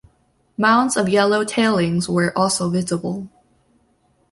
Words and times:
Mounds 0.57 0.97
of 0.97 1.07
yellow 1.07 1.43
tailings 1.45 2.09
were 2.09 2.35
also 2.35 2.71
visible. 2.71 3.29